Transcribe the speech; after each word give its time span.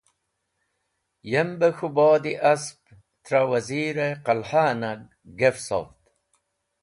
Yem 1.31 1.49
be 1.59 1.67
k̃hũbod-e 1.75 2.33
asp 2.51 2.81
tra 3.25 3.41
wazir 3.49 3.97
qalha 4.25 4.65
nag 4.81 5.01
gefsovd. 5.39 6.01